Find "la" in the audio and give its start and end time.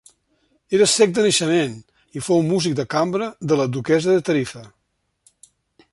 3.61-3.71